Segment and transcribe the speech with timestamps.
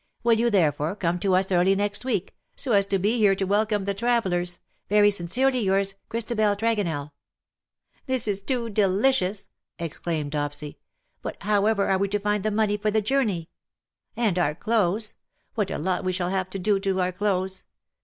[0.23, 3.43] Will you, therefore, come to us early next week, so as to be here to
[3.45, 4.59] welcome the travellers?
[4.89, 7.11] a i Yej;.y sincerely yours, ^^' Christabel Tregonell/ •''^^
[8.07, 10.77] This is too delicious/'' exclaimed Dopsy.'''
[11.21, 13.51] But however are we to find the money for the journey?
[14.17, 15.13] And our clothes—
[15.53, 17.61] what a lot we shall have to do to our clothes.